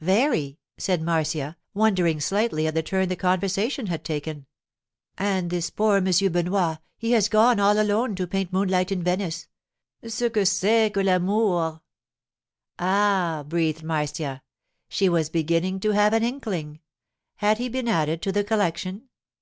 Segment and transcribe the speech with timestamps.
[0.00, 4.46] 'Very,' said Marcia, wondering slightly at the turn the conversation had taken.
[5.18, 9.46] 'And this poor Monsieur Benoit—he has gone, all alone, to paint moonlight in Venice.
[10.02, 11.82] Ce que c'est que l'amour!'
[12.78, 14.42] 'Ah!' breathed Marcia.
[14.88, 16.80] She was beginning to have an inkling.
[17.36, 19.10] Had he been added to the collection?